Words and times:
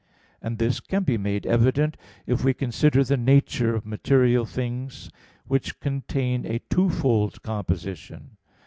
And 0.41 0.57
this 0.57 0.79
can 0.79 1.03
be 1.03 1.15
made 1.19 1.45
evident 1.45 1.95
if 2.25 2.43
we 2.43 2.55
consider 2.55 3.03
the 3.03 3.17
nature 3.17 3.75
of 3.75 3.85
material 3.85 4.45
things 4.45 5.11
which 5.45 5.79
contain 5.79 6.43
a 6.43 6.57
twofold 6.71 7.43
composition. 7.43 8.37